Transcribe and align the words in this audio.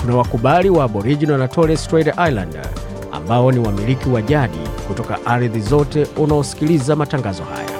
kuna 0.00 0.16
wakubali 0.16 0.70
wa 0.70 0.84
Aboriginal 0.84 1.38
na 1.38 1.48
Torres 1.48 1.84
Strait 1.84 2.06
Islander 2.08 2.66
ambao 3.12 3.52
ni 3.52 3.58
wamiliki 3.58 4.08
wa 4.08 4.22
jadi 4.22 4.58
kutoka 4.88 5.26
ardhi 5.26 5.60
zote 5.60 6.06
unaosikiliza 6.16 6.96
matangazo 6.96 7.42
haya. 7.44 7.70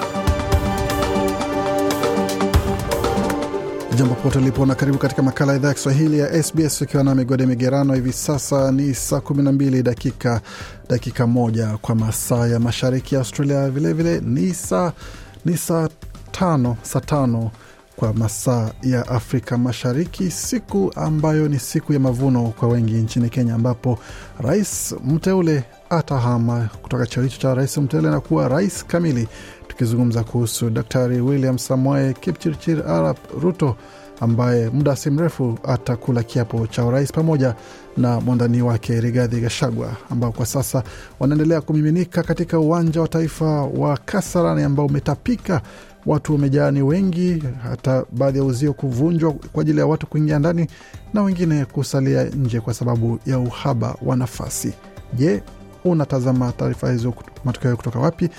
Jambo 3.95 4.15
popote 4.15 4.37
ulipo 4.39 4.65
na 4.65 4.75
karibu 4.75 4.97
katika 4.97 5.21
makala 5.21 5.51
ya 5.51 5.57
idhaa 5.57 5.67
ya 5.67 5.73
Kiswahili 5.73 6.19
ya 6.19 6.43
SBS 6.43 6.81
ukiwa 6.81 7.03
na 7.03 7.15
migode 7.15 7.45
migerano. 7.45 7.93
Hivi 7.93 8.13
sasa 8.13 8.71
ni 8.71 8.93
saa 8.93 9.17
12 9.17 9.81
dakika 9.83 10.41
dakika 10.89 11.27
moja 11.27 11.77
kwa 11.81 11.95
masaa 11.95 12.47
ya 12.47 12.59
mashariki 12.59 13.15
ya 13.15 13.21
Australia. 13.21 13.69
Vilevile 13.69 14.19
ni 14.19 14.53
saa 14.53 14.91
ni 15.45 15.57
saa 15.57 15.89
tano 16.31 16.77
saa 16.81 16.99
tano 16.99 17.51
kwa 18.01 18.13
masaa 18.13 18.71
ya 18.83 19.07
Afrika 19.07 19.57
Mashariki, 19.57 20.31
siku 20.31 20.91
ambayo 20.95 21.47
ni 21.47 21.59
siku 21.59 21.93
ya 21.93 21.99
mavuno 21.99 22.43
kwa 22.59 22.67
wengi 22.69 22.93
nchini 22.93 23.29
Kenya, 23.29 23.55
ambapo 23.55 23.99
rais 24.39 24.95
mteule 25.05 25.63
atahama 25.89 26.69
kutoka 26.81 27.05
cheo 27.07 27.23
hicho 27.23 27.37
cha 27.41 27.53
rais 27.55 27.77
mteule 27.77 28.09
na 28.09 28.19
kuwa 28.19 28.47
rais 28.47 28.85
kamili, 28.85 29.27
tukizungumza 29.67 30.23
kuhusu 30.23 30.69
Daktari 30.69 31.21
William 31.21 31.57
Samoe 31.57 32.13
Kipchirchir 32.13 32.83
Arap 32.87 33.17
Ruto 33.41 33.75
ambaye 34.19 34.69
muda 34.69 34.95
si 34.95 35.09
mrefu 35.09 35.59
atakula 35.63 36.23
kiapo 36.23 36.67
cha 36.67 36.85
urais 36.85 37.11
pamoja 37.11 37.55
na 37.97 38.19
mwandani 38.19 38.61
wake 38.61 39.01
Rigathi 39.01 39.39
Gachagua 39.41 39.95
ambao 40.09 40.31
kwa 40.31 40.45
sasa 40.45 40.83
wanaendelea 41.19 41.61
kumiminika 41.61 42.23
katika 42.23 42.59
uwanja 42.59 43.01
wa 43.01 43.07
taifa 43.07 43.45
wa 43.63 43.97
Kasarani 43.97 44.63
ambao 44.63 44.85
umetapika 44.85 45.61
watu 46.05 46.33
wamejaa 46.33 46.71
ni 46.71 46.81
wengi, 46.81 47.43
hata 47.63 48.05
baadhi 48.11 48.37
ya 48.37 48.43
uzio 48.43 48.73
kuvunjwa 48.73 49.33
kwa 49.33 49.61
ajili 49.61 49.79
ya 49.79 49.85
watu 49.85 50.07
kuingia 50.07 50.39
ndani 50.39 50.67
na 51.13 51.21
wengine 51.21 51.65
kusalia 51.65 52.23
nje 52.23 52.59
kwa 52.59 52.73
sababu 52.73 53.19
ya 53.25 53.39
uhaba 53.39 53.95
wa 54.01 54.15
nafasi. 54.15 54.73
Je, 55.13 55.43
unatazama 55.85 56.51
taarifa 56.51 56.91
hizo, 56.91 57.13
matokeo 57.45 57.75
kutoka 57.77 57.99
wapi? 57.99 58.29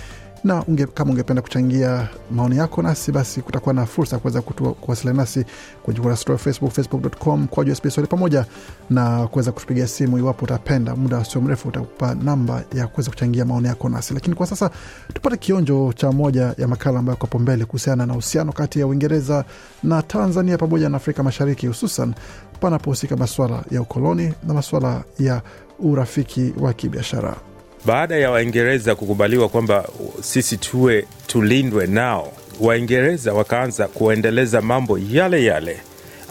Na 0.45 0.65
unge, 0.65 0.87
kama 0.87 1.11
ungependa 1.11 1.43
kuchangia 1.43 2.09
maoni 2.31 2.57
yako 2.57 2.83
nasi, 2.83 3.13
basi 3.13 3.43
kutakuwa 3.43 3.75
na 3.75 3.87
fursa 3.87 4.17
ya 4.17 4.21
kuweza 4.21 4.43
kuwasiliana 4.43 5.21
nasi 5.23 5.45
kwenye 5.83 6.01
ukurasa 6.01 6.33
wa 6.33 6.39
Facebook, 6.39 6.73
facebook.com 6.73 7.47
kwa 7.47 7.75
SBS 7.75 8.01
pamoja 8.09 8.47
na 8.91 9.27
kuweza 9.27 9.53
kutupigia 9.53 9.87
simu 9.87 10.19
iwapo 10.19 10.45
utapenda. 10.45 10.97
Muda 10.97 11.25
sio 11.25 11.41
mrefu 11.41 11.69
utakupa 11.69 12.15
namba 12.15 12.65
ya 12.75 12.87
kuweza 12.87 13.11
kuchangia 13.11 13.45
maoni 13.45 13.67
yako 13.69 13.89
nasi, 13.89 14.15
lakini 14.15 14.37
kwa 14.37 14.47
sasa 14.47 14.71
tupate 15.15 15.37
kionjo 15.37 15.93
cha 15.97 16.13
moja 16.13 16.55
ya 16.59 16.69
makala 16.69 16.99
ambayo 16.99 17.17
kopo 17.17 17.39
mbele 17.39 17.65
kuhusiana 17.65 18.07
na 18.07 18.13
uhusiano 18.13 18.53
kati 18.53 18.81
ya 18.81 18.87
Uingereza 18.87 19.45
na 19.83 20.03
Tanzania 20.03 20.59
pamoja 20.59 20.89
na 20.89 20.97
Afrika 20.97 21.23
Mashariki, 21.23 21.67
hususan 21.67 22.15
panapohusika 22.61 23.17
masuala 23.17 23.65
ya 23.71 23.83
ukoloni 23.83 24.35
na 24.47 24.55
masuala 24.55 25.05
ya 25.19 25.43
urafiki 25.79 26.53
wa 26.61 26.73
kibiashara. 26.73 27.52
Baada 27.87 28.17
ya 28.17 28.31
Waingereza 28.31 28.95
kukubaliwa 28.95 29.49
kwamba 29.49 29.89
sisi 30.21 30.57
tuwe 30.57 31.07
tulindwe 31.27 31.87
nao, 31.87 32.33
Waingereza 32.61 33.33
wakaanza 33.35 33.89
kuendeleza 33.89 34.61
mambo 34.63 34.99
yale 34.99 35.45
yale 35.45 35.81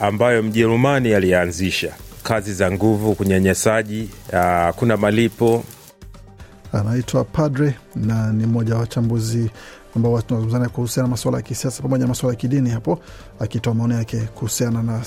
ambayo 0.01 0.43
Mjerumani 0.43 1.13
alianzisha, 1.13 1.93
kazi 2.23 2.53
za 2.53 2.71
nguvu, 2.71 3.15
kunyanyasaji, 3.15 4.09
kuna 4.75 4.97
malipo. 4.97 5.63
Anaitwa 6.73 7.23
Padre 7.23 7.73
na 7.95 8.33
ni 8.33 8.45
mmoja 8.45 8.73
wa 8.73 8.79
wachambuzi 8.79 9.49
ambao 9.95 10.21
tunazungumzana 10.21 10.69
kuhusiana 10.69 11.07
na 11.07 11.11
masuala 11.11 11.37
ya 11.37 11.43
kisiasa 11.43 11.81
pamoja 11.83 12.01
na 12.03 12.07
masuala 12.07 12.33
ya 12.33 12.39
kidini, 12.39 12.69
hapo 12.69 12.99
akitoa 13.39 13.73
maoni 13.73 13.93
yake 13.93 14.17
kuhusiana 14.17 14.83
na 14.83 15.01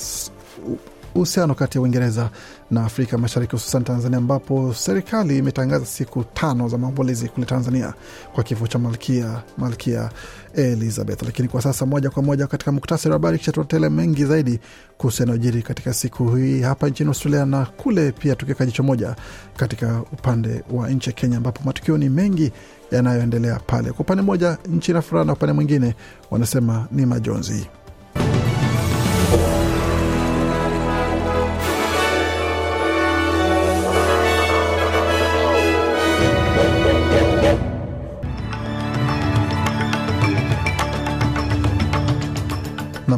uhusiano 1.14 1.54
kati 1.54 1.78
ya 1.78 1.82
Uingereza 1.82 2.30
na 2.70 2.84
Afrika 2.84 3.19
Mashariki, 3.19 3.52
hususan 3.52 3.84
Tanzania, 3.84 4.19
ambapo 4.19 4.75
serikali 4.75 5.38
imetangaza 5.38 5.86
siku 5.86 6.25
tano 6.25 6.69
za 6.69 6.78
maombolezi 6.78 7.28
kule 7.28 7.47
Tanzania 7.47 7.94
kwa 8.34 8.44
kifo 8.44 8.66
cha 8.66 8.78
malkia 8.78 9.42
malkia 9.58 10.10
Elizabeth. 10.54 11.22
Lakini 11.22 11.48
kwa 11.48 11.62
sasa, 11.62 11.86
moja 11.86 12.10
kwa 12.10 12.22
moja 12.22 12.47
katika 12.47 12.72
muktasari 12.72 13.10
wa 13.10 13.14
habari, 13.14 13.38
kisha 13.38 13.52
tutatele 13.52 13.88
mengi 13.88 14.25
zaidi 14.25 14.60
kuhusu 14.98 15.22
yanayojiri 15.22 15.62
katika 15.62 15.94
siku 15.94 16.28
hii 16.36 16.60
hapa 16.60 16.88
nchini 16.88 17.08
Australia 17.08 17.46
na 17.46 17.66
kule 17.66 18.12
pia, 18.12 18.36
tukiweka 18.36 18.66
jicho 18.66 18.82
moja 18.82 19.16
katika 19.56 20.02
upande 20.12 20.64
wa 20.70 20.91
nchi 20.91 21.10
ya 21.10 21.16
Kenya, 21.16 21.36
ambapo 21.36 21.60
matukio 21.64 21.98
ni 21.98 22.08
mengi 22.08 22.52
yanayoendelea 22.91 23.60
pale. 23.66 23.91
Kwa 23.92 24.00
upande 24.00 24.22
mmoja 24.22 24.58
nchi 24.69 24.92
na 24.92 25.02
furaha, 25.02 25.25
na 25.25 25.32
upande 25.32 25.52
mwingine 25.52 25.94
wanasema 26.31 26.86
ni 26.92 27.06
majonzi. 27.06 27.66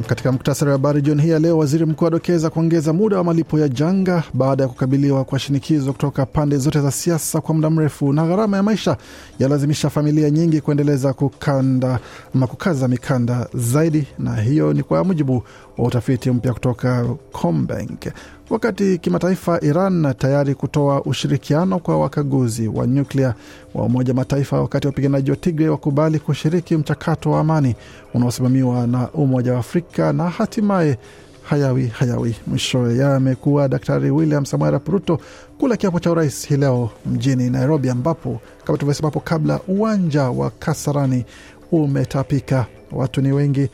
Katika 0.06 0.32
muktasari 0.32 0.68
wa 0.70 0.72
habari 0.76 1.02
jioni 1.02 1.22
hii 1.22 1.28
ya 1.30 1.38
leo, 1.38 1.58
waziri 1.58 1.86
mkuu 1.86 2.06
adokeza 2.06 2.50
kuongeza 2.50 2.92
muda 2.92 3.16
wa 3.16 3.24
malipo 3.24 3.58
ya 3.58 3.68
janga 3.68 4.22
baada 4.34 4.62
ya 4.62 4.68
kukabiliwa 4.68 5.24
kwa 5.24 5.38
shinikizo 5.38 5.92
kutoka 5.92 6.26
pande 6.26 6.56
zote 6.58 6.80
za 6.80 6.90
siasa 6.90 7.40
kwa 7.40 7.54
muda 7.54 7.70
mrefu, 7.70 8.12
na 8.12 8.26
gharama 8.26 8.56
ya 8.56 8.62
maisha 8.62 8.96
yalazimisha 9.38 9.90
familia 9.90 10.30
nyingi 10.30 10.60
kuendeleza 10.60 11.12
kukanda 11.12 11.98
ama 12.34 12.46
kukaza 12.46 12.88
mikanda 12.88 13.48
zaidi, 13.54 14.06
na 14.18 14.36
hiyo 14.36 14.72
ni 14.72 14.82
kwa 14.82 15.04
mujibu 15.04 15.42
wa 15.78 15.86
utafiti 15.86 16.30
mpya 16.30 16.52
kutoka 16.52 17.04
Combank. 17.32 18.06
Wakati 18.50 18.98
kimataifa, 18.98 19.60
Iran 19.60 20.14
tayari 20.18 20.54
kutoa 20.54 21.02
ushirikiano 21.02 21.78
kwa 21.78 21.98
wakaguzi 21.98 22.68
wa 22.68 22.86
nyuklia 22.86 23.34
wa 23.74 23.84
Umoja 23.84 24.14
Mataifa, 24.14 24.60
wakati 24.60 24.86
wapiganaji 24.86 25.30
wa 25.30 25.36
Tigre 25.36 25.68
wakubali 25.68 26.18
kushiriki 26.18 26.76
mchakato 26.76 27.30
wa 27.30 27.40
amani 27.40 27.74
unaosimamiwa 28.14 28.86
na 28.86 29.08
Umoja 29.10 29.52
wa 29.52 29.58
Afrika 29.58 30.12
na 30.12 30.28
hatimaye 30.30 30.98
hayawi 31.42 31.86
hayawi. 31.86 32.36
Mwishowe 32.46 32.96
yamekuwa 32.96 33.68
Daktari 33.68 34.10
William 34.10 34.44
Samoei 34.46 34.68
Arap 34.68 34.88
Ruto 34.88 35.18
kula 35.58 35.76
kiapo 35.76 36.00
cha 36.00 36.10
urais 36.10 36.46
hii 36.48 36.56
leo 36.56 36.90
mjini 37.06 37.50
Nairobi, 37.50 37.90
ambapo 37.90 38.40
kama 38.64 38.78
tulivyosema 38.78 39.06
hapo 39.08 39.20
kabla, 39.20 39.60
uwanja 39.68 40.30
wa 40.30 40.50
Kasarani 40.50 41.24
umetapika, 41.72 42.66
watu 42.92 43.20
ni 43.20 43.32
wengi, 43.32 43.68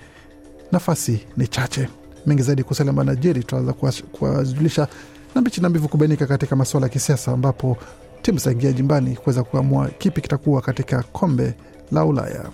nafasi 0.73 1.21
ni 1.37 1.47
chache 1.47 1.89
mengi 2.27 2.43
zaidi 2.43 2.63
kuhusu 2.63 2.83
ambayo 2.83 3.05
najiri 3.07 3.45
tunaweza 3.45 3.73
kuwajulisha 4.13 4.89
na 5.35 5.41
mbichi 5.41 5.61
na 5.61 5.69
mbivu 5.69 5.89
kubainika 5.89 6.27
katika 6.27 6.57
masuala 6.57 6.87
ya 6.87 6.93
kisiasa, 6.93 7.33
ambapo 7.33 7.77
timu 8.23 8.39
zitaingia 8.39 8.73
jimbani 8.73 9.17
kuweza 9.17 9.43
kuamua 9.43 9.89
kipi 9.89 10.21
kitakuwa 10.21 10.61
katika 10.63 11.03
kombe 11.03 11.55
la 11.93 12.05
Ulaya. 12.05 12.45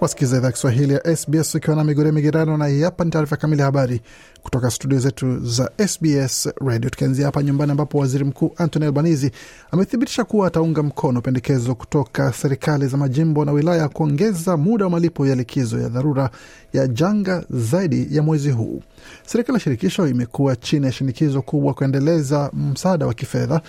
Wasikiza 0.00 0.36
idhaa 0.36 0.52
Kiswahili 0.52 0.92
ya 0.92 1.16
SBS 1.16 1.54
ukiwa 1.54 1.76
na 1.76 1.84
migore 1.84 2.12
migerano, 2.12 2.56
na 2.56 2.66
hii 2.66 2.82
hapa 2.82 3.04
ni 3.04 3.10
taarifa 3.10 3.36
kamili 3.36 3.60
ya 3.60 3.66
habari 3.66 4.00
kutoka 4.42 4.70
studio 4.70 4.98
zetu 4.98 5.38
za 5.46 5.70
SBS 5.88 6.48
Radio. 6.66 6.90
Tukianzia 6.90 7.26
hapa 7.26 7.42
nyumbani, 7.42 7.70
ambapo 7.72 7.98
waziri 7.98 8.24
mkuu 8.24 8.52
Anthony 8.56 8.84
Albanese 8.86 9.32
amethibitisha 9.70 10.24
kuwa 10.24 10.46
ataunga 10.46 10.82
mkono 10.82 11.20
pendekezo 11.20 11.74
kutoka 11.74 12.32
serikali 12.32 12.86
za 12.86 12.96
majimbo 12.96 13.44
na 13.44 13.52
wilaya 13.52 13.88
kuongeza 13.88 14.56
muda 14.56 14.84
wa 14.84 14.90
malipo 14.90 15.26
ya 15.26 15.34
likizo 15.34 15.78
ya 15.80 15.88
dharura 15.88 16.30
ya 16.72 16.86
janga 16.86 17.44
zaidi 17.50 18.16
ya 18.16 18.22
mwezi 18.22 18.50
huu. 18.50 18.82
Serikali 19.26 19.54
ya 19.56 19.60
shirikisho 19.60 20.08
imekuwa 20.08 20.56
chini 20.56 20.86
ya 20.86 20.92
shinikizo 20.92 21.42
kubwa 21.42 21.74
kuendeleza 21.74 22.50
msaada 22.52 23.06
wa 23.06 23.14
kifedha 23.14 23.60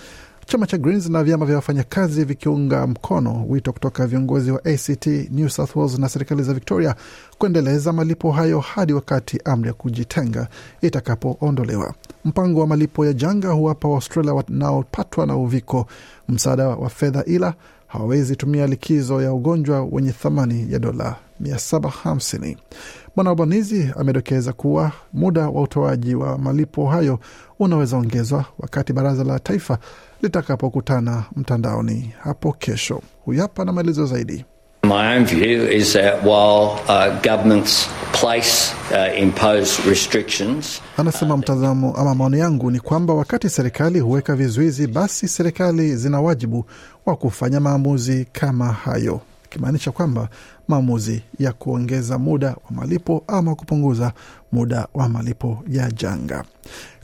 chama 0.46 0.66
cha 0.66 0.78
Greens 0.78 1.08
na 1.08 1.24
vyama 1.24 1.46
vya 1.46 1.56
wafanyakazi 1.56 2.24
vikiunga 2.24 2.86
mkono 2.86 3.44
wito 3.48 3.72
kutoka 3.72 4.06
viongozi 4.06 4.50
wa 4.50 4.64
ACT, 4.64 5.06
New 5.30 5.48
South 5.48 5.76
Wales 5.76 5.98
na 5.98 6.08
serikali 6.08 6.42
za 6.42 6.54
Victoria 6.54 6.94
kuendeleza 7.38 7.92
malipo 7.92 8.32
hayo 8.32 8.60
hadi 8.60 8.92
wakati 8.92 9.40
amri 9.44 9.68
ya 9.68 9.74
kujitenga 9.74 10.48
itakapoondolewa. 10.82 11.94
Mpango 12.24 12.60
wa 12.60 12.66
malipo 12.66 13.06
ya 13.06 13.12
janga 13.12 13.48
huwapa 13.52 13.88
Waustralia 13.88 14.34
wanaopatwa 14.34 15.26
na 15.26 15.36
uviko 15.36 15.86
msaada 16.28 16.68
wa 16.68 16.88
fedha, 16.90 17.24
ila 17.24 17.54
hawawezi 17.86 18.36
tumia 18.36 18.66
likizo 18.66 19.22
ya 19.22 19.32
ugonjwa 19.32 19.84
wenye 19.90 20.12
thamani 20.12 20.72
ya 20.72 20.78
dola 20.78 21.16
750. 21.50 22.56
Bwana 23.16 23.30
Albanizi 23.30 23.90
amedokeza 23.96 24.52
kuwa 24.52 24.92
muda 25.12 25.48
wa 25.48 25.62
utoaji 25.62 26.14
wa 26.14 26.38
malipo 26.38 26.86
hayo 26.86 27.18
unaweza 27.58 27.96
ongezwa 27.96 28.44
wakati 28.58 28.92
baraza 28.92 29.24
la 29.24 29.38
taifa 29.38 29.78
litakapokutana 30.22 31.24
mtandaoni 31.36 32.12
hapo 32.22 32.52
kesho. 32.52 33.00
Huyu 33.24 33.40
hapa 33.40 33.64
na 33.64 33.72
maelezo 33.72 34.06
zaidi. 34.06 34.44
My 34.84 35.16
own 35.16 35.24
view 35.24 35.68
is 35.72 35.92
that 35.92 36.24
while 36.24 36.76
uh, 36.88 37.22
governments 37.22 37.88
place 38.20 38.74
uh, 38.90 39.18
impose 39.22 39.82
restrictions 39.90 40.80
Anasema 40.96 41.36
mtazamo 41.36 41.94
ama 41.96 42.14
maoni 42.14 42.38
yangu 42.38 42.70
ni 42.70 42.80
kwamba 42.80 43.14
wakati 43.14 43.48
serikali 43.48 44.00
huweka 44.00 44.36
vizuizi, 44.36 44.86
basi 44.86 45.28
serikali 45.28 45.96
zina 45.96 46.20
wajibu 46.20 46.64
wa 47.06 47.16
kufanya 47.16 47.60
maamuzi 47.60 48.26
kama 48.32 48.72
hayo, 48.72 49.20
ikimaanisha 49.52 49.90
kwamba 49.92 50.28
maamuzi 50.68 51.22
ya 51.38 51.52
kuongeza 51.52 52.18
muda 52.18 52.48
wa 52.48 52.70
malipo 52.70 53.24
ama 53.26 53.54
kupunguza 53.54 54.12
muda 54.52 54.88
wa 54.94 55.08
malipo 55.08 55.62
ya 55.68 55.90
janga. 55.90 56.44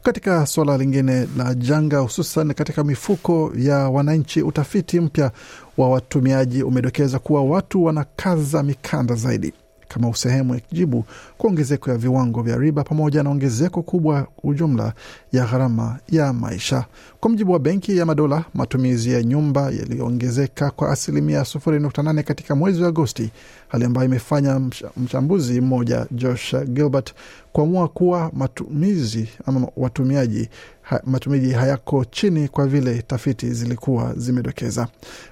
Katika 0.03 0.47
suala 0.47 0.79
lingine 0.79 1.29
la 1.37 1.55
janga, 1.55 1.99
hususan 1.99 2.55
katika 2.55 2.85
mifuko 2.85 3.53
ya 3.57 3.77
wananchi, 3.79 4.43
utafiti 4.43 5.01
mpya 5.01 5.31
wa 5.77 5.89
watumiaji 5.91 6.63
umedokeza 6.63 7.19
kuwa 7.19 7.45
watu 7.45 7.85
wanakaza 7.85 8.63
mikanda 8.63 9.15
zaidi 9.15 9.53
kama 9.89 10.15
sehemu 10.17 10.55
ya 10.55 10.61
kijibu 10.61 11.05
kwa 11.39 11.51
ongezeko 11.51 11.91
ya 11.91 11.97
viwango 11.97 12.43
vya 12.43 12.57
riba 12.57 12.85
pamoja 12.85 13.23
na 13.23 13.31
ongezeko 13.31 13.83
kubwa 13.83 14.27
ujumla 14.43 14.93
ya 15.33 15.45
gharama 15.45 15.99
ya 16.09 16.33
maisha. 16.33 16.85
Kwa 17.21 17.31
mjibu 17.31 17.53
wa 17.53 17.59
Benki 17.59 17.97
ya 17.97 18.07
Madola, 18.07 18.45
matumizi 18.55 19.13
ya 19.13 19.23
nyumba 19.23 19.63
yaliyoongezeka 19.63 20.71
kwa 20.71 20.91
asilimia 20.91 21.41
0.8 21.43 22.23
katika 22.23 22.55
mwezi 22.55 22.83
wa 22.83 22.89
Agosti, 22.89 23.31
hali 23.69 23.85
ambayo 23.85 24.07
imefanya 24.09 24.61
mchambuzi 24.97 25.61
mmoja 25.61 26.07
Josh 26.11 26.55
Gilbert 26.67 27.15
kuamua 27.53 27.89
kuwa 27.89 28.31
matumizi 28.35 29.29
ama 29.47 29.69
watumiaji 29.77 30.49
ha, 30.83 31.01
matumizi 31.07 31.53
hayako 31.53 32.05
chini 32.05 32.49
kwa 32.49 32.67
vile 32.67 33.03
tafiti 33.03 33.51
zilikuwa 33.55 34.15
zimedokeza. 34.17 34.89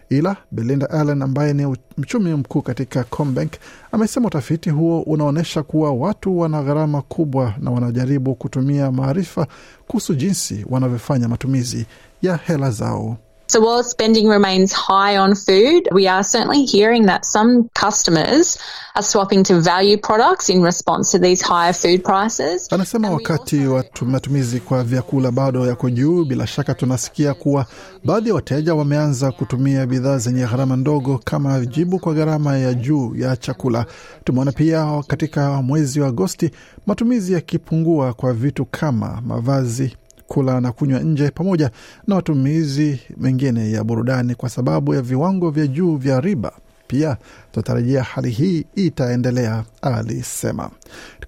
Ila 0.09 0.37
Belinda 0.51 0.91
Allen 0.91 1.23
ambaye 1.23 1.53
ni 1.53 1.77
mchumi 1.99 2.35
mkuu 2.35 2.63
katika 2.63 3.05
Combank 3.05 3.53
amesema 3.93 4.27
utafiti 4.27 4.71
huo 4.71 5.01
unaonyesha 5.03 5.63
kuwa 5.63 5.93
watu 5.93 6.39
wana 6.39 6.63
gharama 6.63 7.03
kubwa 7.03 7.55
na 7.59 7.71
wanajaribu 7.71 8.35
kutumia 8.35 8.93
maarifa 8.93 9.47
kuhusu 9.87 10.15
jinsi 10.15 10.67
wanavyofanya 10.69 11.29
matumizi 11.29 11.87
ya 12.23 12.37
hela 12.37 12.71
zao. 12.71 13.17
So 13.49 13.61
while 13.61 13.85
spending 13.85 14.27
remains 14.29 14.73
high 14.73 15.17
on 15.19 15.35
food, 15.37 15.89
we 15.93 16.09
are 16.09 16.25
certainly 16.25 16.65
hearing 16.65 17.07
that 17.07 17.25
some 17.25 17.71
customers 17.75 18.59
are 18.97 19.03
swapping 19.05 19.45
to 19.45 19.61
value 19.61 19.99
products 19.99 20.49
in 20.51 20.63
response 20.63 21.13
to 21.13 21.19
these 21.21 21.41
higher 21.43 21.73
food 21.73 22.03
prices. 22.05 22.69
Anasema 22.73 23.11
wakati 23.11 23.67
wa 23.67 23.85
matumizi 24.07 24.61
kwa 24.61 24.85
vyakula 24.85 25.31
bado 25.31 25.67
yako 25.67 25.91
juu, 25.91 26.25
bila 26.25 26.47
shaka 26.47 26.75
tunasikia 26.75 27.35
kuwa 27.35 27.67
baadhi 28.05 28.29
ya 28.29 28.35
wateja 28.35 28.75
wameanza 28.75 29.33
kutumia 29.33 29.87
bidhaa 29.87 30.19
zenye 30.19 30.47
gharama 30.47 30.77
ndogo 30.77 31.21
kama 31.25 31.67
jibu 31.67 31.99
kwa 31.99 32.15
gharama 32.15 32.59
ya 32.59 32.75
juu 32.75 33.15
ya 33.17 33.37
chakula. 33.37 33.87
Tumeona 34.25 34.53
pia 34.53 35.03
katika 35.07 35.63
mwezi 35.63 36.01
wa 36.01 36.09
Agosti 36.09 36.51
matumizi 36.87 37.33
yakipungua 37.33 38.13
kwa 38.15 38.33
vitu 38.33 38.65
kama 38.65 39.21
mavazi 39.27 39.97
kula 40.27 40.61
na 40.61 40.73
kunywa 40.73 41.01
nje 41.01 41.31
pamoja 41.31 41.71
na 42.07 42.15
matumizi 42.15 43.01
mengine 43.17 43.71
ya 43.73 43.85
burudani 43.85 44.35
kwa 44.35 44.49
sababu 44.49 44.95
ya 44.95 45.03
viwango 45.03 45.51
vya 45.51 45.67
juu 45.67 45.97
vya 45.97 46.21
riba. 46.21 46.53
Pia 46.89 47.17
tunatarajia 47.53 48.03
hali 48.03 48.31
hii 48.31 48.65
itaendelea, 48.75 49.65
alisema. 49.83 50.71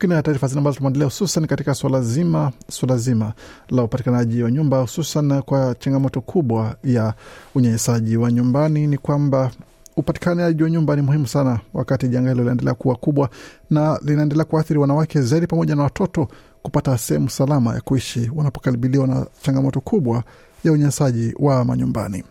Na 0.03 0.23
taarifa 0.23 0.47
zile 0.47 0.59
ambazo 0.59 0.77
tumeandalia, 0.77 1.05
hususan 1.05 1.47
katika 1.47 1.75
suala 1.75 2.01
zima 2.03 2.53
suala 2.71 2.97
zima 2.97 3.33
la 3.69 3.83
upatikanaji 3.83 4.43
wa 4.43 4.51
nyumba, 4.51 4.81
hususan 4.81 5.43
kwa 5.43 5.75
changamoto 5.79 6.21
kubwa 6.21 6.77
ya 6.85 7.15
unyanyasaji 7.55 8.17
wa 8.17 8.33
nyumbani, 8.33 8.87
ni 8.87 8.99
kwamba 8.99 9.51
upatikanaji 9.97 10.63
wa 10.63 10.71
nyumba 10.71 10.97
ni 10.97 11.03
muhimu 11.03 11.27
sana 11.27 11.61
wakati 11.75 12.09
janga 12.09 12.29
hilo 12.31 12.43
linaendelea 12.43 12.75
kuwa 12.75 12.97
kubwa 12.97 13.31
na 13.71 13.99
linaendelea 14.05 14.45
kuathiri 14.45 14.79
wanawake 14.79 15.21
zaidi 15.23 15.47
pamoja 15.47 15.75
na 15.77 15.83
watoto 15.83 16.29
kupata 16.63 16.99
sehemu 16.99 17.31
salama 17.31 17.75
ya 17.75 17.81
kuishi 17.81 18.31
wanapokabiliwa 18.35 19.07
na 19.07 19.27
changamoto 19.43 19.81
kubwa 19.81 20.23
ya 20.65 20.73
unyanyasaji 20.73 21.35
wa 21.39 21.65
manyumbani. 21.65 22.25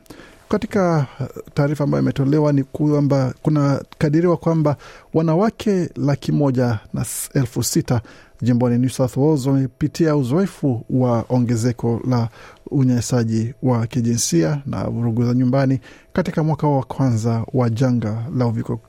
Katika 0.49 1.05
taarifa 1.53 1.83
ambayo 1.83 2.01
imetolewa 2.03 2.53
ni 2.53 2.63
kwamba 2.63 3.33
kuna 3.41 3.81
kadiriwa 3.97 4.37
kwamba 4.37 4.75
wanawake 5.13 5.89
laki 5.95 6.31
moja 6.31 6.79
na 6.93 7.05
elfu 7.33 7.63
sita 7.63 8.01
jimboni 8.41 8.77
New 8.77 8.89
South 8.89 9.17
Wales 9.17 9.45
wamepitia 9.45 10.15
uzoefu 10.15 10.85
wa 10.89 11.25
ongezeko 11.29 12.01
la 12.07 12.29
unyanyasaji 12.71 13.53
wa 13.63 13.87
kijinsia 13.87 14.61
na 14.65 14.83
vurugu 14.83 15.25
za 15.25 15.33
nyumbani 15.33 15.79
katika 16.13 16.43
mwaka 16.43 16.67
wa 16.67 16.83
kwanza 16.83 17.45
wa 17.53 17.69
janga 17.69 18.23
la 18.37 18.45
uviko 18.47 18.79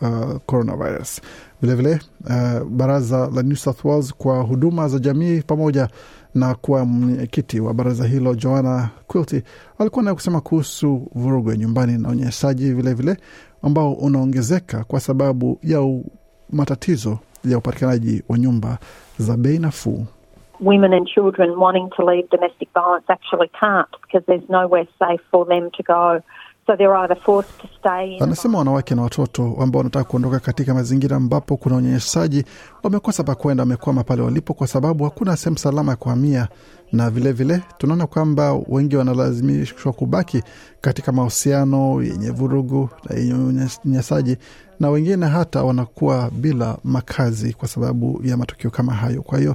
uh, 0.00 0.36
coronavirus. 0.46 1.20
Vilevile 1.62 2.00
uh, 2.24 2.64
baraza 2.68 3.30
la 3.34 3.42
New 3.42 3.56
South 3.56 3.84
Wales 3.84 4.14
kwa 4.14 4.42
huduma 4.42 4.88
za 4.88 4.98
jamii 4.98 5.42
pamoja 5.46 5.88
na 6.34 6.54
kuwa 6.54 6.84
mwenyekiti 6.84 7.60
wa 7.60 7.74
baraza 7.74 8.04
hilo 8.06 8.34
Joanna 8.34 8.90
Quilty 9.06 9.42
alikuwa 9.78 10.02
nayo 10.04 10.14
kusema 10.14 10.40
kuhusu 10.40 11.08
vurugu 11.14 11.50
ya 11.50 11.56
nyumbani 11.56 11.98
na 11.98 12.08
unyanyasaji 12.08 12.72
vilevile 12.72 13.16
ambao 13.62 13.92
unaongezeka 13.92 14.84
kwa 14.84 15.00
sababu 15.00 15.58
ya 15.62 16.00
matatizo 16.50 17.18
ya 17.44 17.58
upatikanaji 17.58 18.22
wa 18.28 18.38
nyumba 18.38 18.78
za 19.18 19.36
bei 19.36 19.58
nafuu. 19.58 20.06
Women 20.60 20.92
and 20.92 21.06
children 21.06 21.50
wanting 21.58 21.90
to 21.96 22.04
leave 22.04 22.28
domestic 22.30 22.68
violence 22.74 23.04
actually 23.08 23.50
can't 23.60 23.88
because 24.02 24.24
there's 24.26 24.48
nowhere 24.48 24.86
safe 24.98 25.20
for 25.30 25.46
them 25.46 25.70
to 25.76 25.82
go. 25.82 26.20
So 26.66 26.76
they're 26.76 26.94
either 26.96 27.14
forced 27.16 27.58
to 27.60 27.68
stay 27.80 28.16
in. 28.16 28.22
Anasema 28.22 28.58
wanawake 28.58 28.94
na 28.94 29.02
watoto 29.02 29.56
ambao 29.60 29.78
wanataka 29.78 30.04
kuondoka 30.04 30.38
katika 30.40 30.74
mazingira 30.74 31.16
ambapo 31.16 31.56
kuna 31.56 31.76
unyanyasaji 31.76 32.44
wamekosa 32.82 33.24
pa 33.24 33.34
kwenda, 33.34 33.62
wamekwama 33.62 34.04
pale 34.04 34.22
walipo 34.22 34.54
kwa 34.54 34.66
sababu 34.66 35.04
hakuna 35.04 35.36
sehemu 35.36 35.58
salama 35.58 35.92
ya 35.92 35.96
kuhamia, 35.96 36.48
na 36.92 37.10
vilevile 37.10 37.62
tunaona 37.78 38.06
kwamba 38.06 38.52
wengi 38.68 38.96
wanalazimishwa 38.96 39.92
kubaki 39.92 40.42
katika 40.80 41.12
mahusiano 41.12 42.02
yenye 42.02 42.30
vurugu 42.30 42.88
na 43.10 43.16
yenye 43.18 43.34
unyanyasaji, 43.34 44.36
na 44.80 44.90
wengine 44.90 45.26
hata 45.26 45.62
wanakuwa 45.64 46.30
bila 46.30 46.78
makazi 46.84 47.52
kwa 47.52 47.68
sababu 47.68 48.20
ya 48.24 48.36
matukio 48.36 48.70
kama 48.70 48.92
hayo. 48.94 49.22
Kwa 49.22 49.38
hiyo 49.38 49.54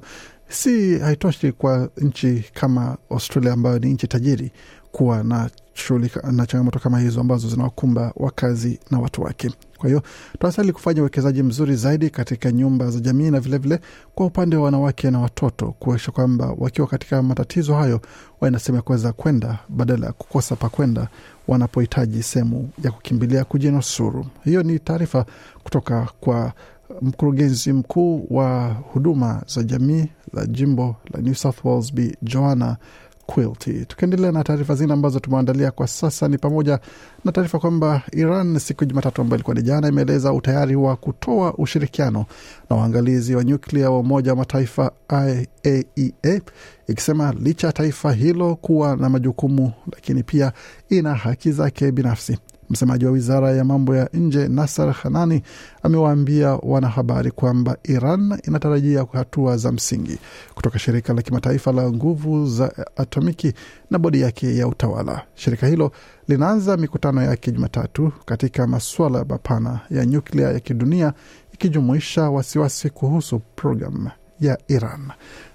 si 0.49 0.99
haitoshi 0.99 1.51
kwa 1.51 1.89
nchi 1.97 2.45
kama 2.53 2.97
Australia 3.09 3.53
ambayo 3.53 3.79
ni 3.79 3.93
nchi 3.93 4.07
tajiri 4.07 4.51
kuwa 4.91 5.23
na 5.23 5.49
shughuli 5.73 6.11
na 6.31 6.45
changamoto 6.45 6.79
kama 6.79 6.99
hizo 6.99 7.21
ambazo 7.21 7.49
zinawakumba 7.49 8.13
wakazi 8.15 8.79
na 8.91 8.99
watu 8.99 9.21
wake. 9.21 9.51
Kwa 9.77 9.89
hiyo 9.89 10.01
tunastahili 10.39 10.73
kufanya 10.73 11.01
uwekezaji 11.01 11.43
mzuri 11.43 11.75
zaidi 11.75 12.09
katika 12.09 12.51
nyumba 12.51 12.91
za 12.91 12.99
jamii 12.99 13.31
na 13.31 13.39
vilevile 13.39 13.75
vile, 13.75 13.87
kwa 14.15 14.25
upande 14.25 14.55
wa 14.55 14.63
wanawake 14.63 15.11
na 15.11 15.19
watoto 15.19 15.71
kuakisha 15.79 16.11
kwamba 16.11 16.53
wakiwa 16.57 16.87
katika 16.87 17.21
matatizo 17.23 17.75
hayo 17.75 18.01
wana 18.41 18.59
sehemu 18.59 18.75
ya 18.75 18.81
kuweza 18.81 19.13
kwenda 19.13 19.59
badala 19.69 20.05
ya 20.07 20.13
kukosa 20.13 20.55
pa 20.55 20.69
kwenda 20.69 21.07
wanapohitaji 21.47 22.23
sehemu 22.23 22.69
ya 22.83 22.91
kukimbilia 22.91 23.43
kujinusuru. 23.43 24.25
Hiyo 24.43 24.63
ni 24.63 24.79
taarifa 24.79 25.25
kutoka 25.63 26.07
kwa 26.19 26.53
mkurugenzi 27.01 27.73
mkuu 27.73 28.27
wa 28.29 28.67
huduma 28.69 29.41
za 29.47 29.63
jamii 29.63 30.05
la 30.33 30.45
jimbo 30.45 30.95
la 31.13 31.21
New 31.21 31.33
South 31.33 31.65
Wales 31.65 31.93
Bi 31.93 32.15
Joanna 32.21 32.77
Quilty. 33.25 33.85
Tukiendelea 33.85 34.31
na 34.31 34.43
taarifa 34.43 34.75
zingine 34.75 34.93
ambazo 34.93 35.19
tumeandalia 35.19 35.71
kwa 35.71 35.87
sasa 35.87 36.27
ni 36.27 36.37
pamoja 36.37 36.79
na 37.25 37.31
taarifa 37.31 37.59
kwamba 37.59 38.01
Iran 38.11 38.59
siku 38.59 38.83
ya 38.83 38.87
Jumatatu 38.89 39.21
ambayo 39.21 39.37
ilikuwa 39.37 39.55
ni 39.55 39.61
jana, 39.61 39.87
imeeleza 39.87 40.33
utayari 40.33 40.75
wa 40.75 40.95
kutoa 40.95 41.53
ushirikiano 41.53 42.25
na 42.69 42.75
waangalizi 42.75 43.35
wa 43.35 43.43
nyuklia 43.43 43.91
wa 43.91 43.99
Umoja 43.99 44.31
wa 44.31 44.37
Mataifa 44.37 44.91
IAEA, 45.11 46.41
ikisema 46.87 47.33
licha 47.39 47.67
ya 47.67 47.73
taifa 47.73 48.13
hilo 48.13 48.55
kuwa 48.55 48.95
na 48.95 49.09
majukumu, 49.09 49.71
lakini 49.93 50.23
pia 50.23 50.51
ina 50.89 51.13
haki 51.15 51.51
zake 51.51 51.91
binafsi. 51.91 52.37
Msemaji 52.69 53.05
wa 53.05 53.11
wizara 53.11 53.51
ya 53.51 53.63
mambo 53.63 53.95
ya 53.95 54.09
nje 54.13 54.47
Nasser 54.47 54.91
Hanani 54.91 55.43
amewaambia 55.83 56.49
wanahabari 56.49 57.31
kwamba 57.31 57.77
Iran 57.83 58.39
inatarajia 58.43 59.05
hatua 59.13 59.57
za 59.57 59.71
msingi 59.71 60.17
kutoka 60.55 60.79
shirika 60.79 61.13
la 61.13 61.21
kimataifa 61.21 61.71
la 61.71 61.91
nguvu 61.91 62.47
za 62.47 62.73
atomiki 62.97 63.53
na 63.91 63.99
bodi 63.99 64.21
yake 64.21 64.57
ya 64.57 64.67
utawala. 64.67 65.21
Shirika 65.35 65.67
hilo 65.67 65.91
linaanza 66.27 66.77
mikutano 66.77 67.21
yake 67.21 67.51
Jumatatu 67.51 68.11
katika 68.25 68.67
masuala 68.67 69.25
mapana 69.25 69.79
ya 69.89 70.05
nyuklia 70.05 70.51
ya 70.51 70.59
kidunia 70.59 71.13
ikijumuisha 71.53 72.29
wasiwasi 72.29 72.89
kuhusu 72.89 73.39
programu 73.55 74.09
ya 74.45 74.57
Iran. 74.67 75.11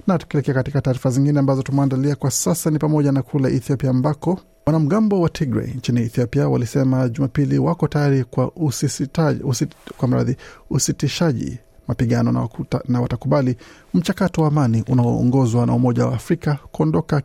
Na 0.07 0.18
tukielekea 0.18 0.54
katika 0.54 0.80
taarifa 0.80 1.11
zingine 1.11 1.38
ambazo 1.40 1.62
tumeandalia 1.62 2.16
kwa 2.16 2.30
sasa 2.30 2.71
ni 2.71 2.78
pamoja 2.78 3.12
na 3.12 3.23
kule 3.23 3.57
Ethiopia 3.57 3.90
ambako 3.90 4.40
wanamgambo 4.66 5.21
wa 5.21 5.28
Tigray 5.28 5.66
nchini 5.66 6.00
Ethiopia 6.00 6.49
walisema 6.49 7.09
Jumapili 7.09 7.59
wako 7.59 7.88
tayari 7.88 8.25
kwa, 8.25 8.52
usisitaji, 8.57 9.42
usit, 9.42 9.71
kwa 9.97 10.09
mradhi 10.09 10.37
usitishaji 10.71 11.59
mapigano 11.88 12.33
na, 12.33 12.40
wakuta, 12.40 12.80
na 12.88 13.00
watakubali 13.00 13.57
mchakato 13.95 14.42
wa 14.42 14.49
amani 14.49 14.85
unaoongozwa 14.88 15.66
na 15.66 15.75
Umoja 15.75 16.07
wa 16.07 16.14
Afrika 16.14 16.59
kuondoka 16.73 17.21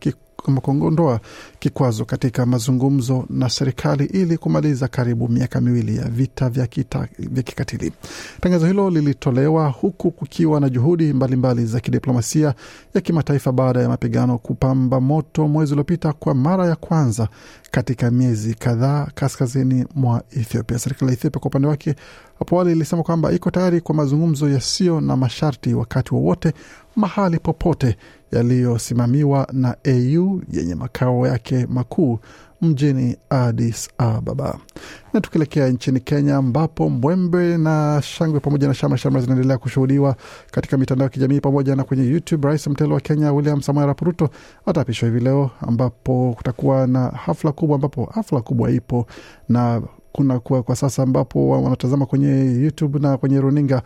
kuondoa 0.61 1.19
kikwazo 1.59 2.05
katika 2.05 2.45
mazungumzo 2.45 3.25
na 3.29 3.49
serikali 3.49 4.05
ili 4.05 4.37
kumaliza 4.37 4.87
karibu 4.87 5.27
miaka 5.29 5.61
miwili 5.61 5.97
ya 5.97 6.03
vita 6.09 6.49
vya, 6.49 6.67
kita, 6.67 7.07
vya 7.19 7.43
kikatili. 7.43 7.91
Tangazo 8.41 8.67
hilo 8.67 8.89
lilitolewa 8.89 9.69
huku 9.69 10.11
kukiwa 10.11 10.59
na 10.59 10.69
juhudi 10.69 11.03
mbalimbali 11.03 11.35
mbali 11.35 11.65
za 11.65 11.79
kidiplomasia 11.79 12.53
ya 12.93 13.01
kimataifa 13.01 13.51
baada 13.51 13.81
ya 13.81 13.89
mapigano 13.89 14.37
kupamba 14.37 15.01
moto 15.01 15.47
mwezi 15.47 15.73
uliopita 15.73 16.13
kwa 16.13 16.33
mara 16.35 16.67
ya 16.67 16.75
kwanza 16.75 17.27
katika 17.71 18.11
miezi 18.11 18.53
kadhaa 18.53 19.07
kaskazini 19.15 19.85
mwa 19.95 20.23
Ethiopia. 20.31 20.79
Serikali 20.79 21.11
ya 21.11 21.13
Ethiopia 21.17 21.39
kwa 21.39 21.47
upande 21.49 21.67
wake 21.67 21.95
hapo 22.39 22.55
awali 22.55 22.71
ilisema 22.71 23.03
kwamba 23.03 23.31
iko 23.31 23.51
tayari 23.51 23.81
kwa 23.81 23.95
mazungumzo 23.95 24.49
yasiyo 24.49 25.01
na 25.01 25.17
masharti 25.17 25.73
wakati 25.73 26.13
wowote 26.15 26.53
mahali 26.95 27.39
popote 27.39 27.97
yaliyosimamiwa 28.31 29.47
na 29.53 29.75
AU 29.87 30.41
yenye 30.51 30.75
makao 30.75 31.27
yake 31.27 31.65
makuu 31.69 32.19
mjini 32.61 33.17
Addis 33.29 33.89
Ababa. 33.97 34.57
Na 35.13 35.21
tukielekea 35.21 35.67
nchini 35.69 35.99
Kenya, 35.99 36.35
ambapo 36.37 36.89
mbwembe 36.89 37.57
na 37.57 38.01
shangwe 38.03 38.39
pamoja 38.39 38.67
na 38.67 38.73
shamra 38.73 38.97
shamra 38.97 39.21
zinaendelea 39.21 39.57
kushuhudiwa 39.57 40.15
katika 40.51 40.77
mitandao 40.77 41.05
ya 41.05 41.09
kijamii 41.09 41.39
pamoja 41.39 41.75
na 41.75 41.83
kwenye 41.83 42.03
YouTube. 42.09 42.47
Rais 42.47 42.67
mteule 42.67 42.93
wa 42.93 42.99
Kenya 42.99 43.33
William 43.33 43.61
Samoei 43.61 43.83
Arap 43.83 44.01
Ruto 44.01 44.29
ataapishwa 44.65 45.09
hivi 45.09 45.19
leo, 45.19 45.51
ambapo 45.61 46.33
kutakuwa 46.37 46.87
na 46.87 47.07
hafla 47.07 47.51
kubwa, 47.51 47.75
ambapo 47.75 48.05
hafla 48.13 48.41
kubwa 48.41 48.71
ipo 48.71 49.07
na 49.49 49.81
kuna 50.11 50.39
kwa, 50.39 50.63
kwa 50.63 50.75
sasa 50.75 51.03
ambapo 51.03 51.49
wanatazama 51.49 52.05
kwenye 52.05 52.27
YouTube 52.61 52.99
na 52.99 53.17
kwenye 53.17 53.41
runinga 53.41 53.81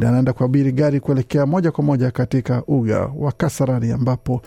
anaenda 0.00 0.32
kuabiri 0.32 0.72
gari 0.72 1.00
kuelekea 1.00 1.46
moja 1.46 1.70
kwa 1.70 1.84
moja 1.84 2.10
katika 2.10 2.62
uga 2.66 2.98
wa 3.18 3.32
Kasarani 3.32 3.92
ambapo 3.92 4.42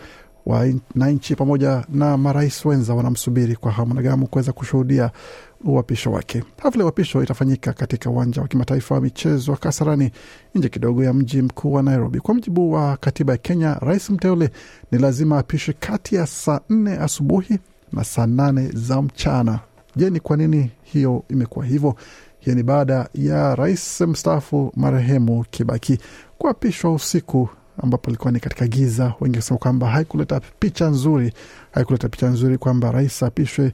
wananchi 0.46 1.36
pamoja 1.36 1.84
na 1.88 2.16
marais 2.16 2.64
wenza 2.64 2.94
wanamsubiri 2.94 3.56
kwa 3.56 3.72
hamu 3.72 3.94
na 3.94 4.02
gamu 4.02 4.26
kuweza 4.26 4.52
kushuhudia 4.52 5.10
uapisho 5.64 6.12
wake. 6.12 6.44
Hafla 6.62 6.80
ya 6.80 6.84
uapisho 6.86 7.22
itafanyika 7.22 7.72
katika 7.72 8.10
uwanja 8.10 8.42
wa 8.42 8.48
kimataifa 8.48 8.94
wa 8.94 9.00
michezo 9.00 9.52
wa 9.52 9.58
Kasarani, 9.58 10.10
nje 10.54 10.68
kidogo 10.68 11.04
ya 11.04 11.12
mji 11.12 11.42
mkuu 11.42 11.72
wa 11.72 11.82
Nairobi. 11.82 12.20
Kwa 12.20 12.34
mujibu 12.34 12.72
wa 12.72 12.96
katiba 12.96 13.32
ya 13.32 13.36
Kenya, 13.38 13.74
rais 13.74 14.10
mteule 14.10 14.50
ni 14.92 14.98
lazima 14.98 15.38
apishwe 15.38 15.74
kati 15.80 16.14
ya 16.14 16.26
saa 16.26 16.60
nne 16.70 16.92
asubuhi 16.98 17.58
na 17.92 18.04
saa 18.04 18.26
nane 18.26 18.68
za 18.74 19.02
mchana. 19.02 19.60
Je, 19.96 20.10
ni 20.10 20.20
kwa 20.20 20.36
nini 20.36 20.70
hiyo 20.82 21.24
imekuwa 21.28 21.64
hivyo? 21.66 21.94
Hiyo 22.46 22.56
ni 22.56 22.62
baada 22.62 23.08
ya 23.14 23.54
rais 23.54 24.00
mstaafu 24.00 24.72
marehemu 24.76 25.44
Kibaki 25.50 25.98
kuapishwa 26.38 26.94
usiku 26.94 27.48
ambapo 27.82 28.10
ilikuwa 28.10 28.32
ni 28.32 28.40
katika 28.40 28.66
giza. 28.66 29.14
Wengi 29.20 29.36
wakisema 29.36 29.58
kwamba 29.58 29.88
haikuleta 29.88 30.40
picha 30.58 30.86
nzuri, 30.88 31.32
haikuleta 31.72 32.08
picha 32.08 32.26
nzuri 32.28 32.58
kwamba 32.58 32.92
rais 32.92 33.22
apishwe 33.22 33.72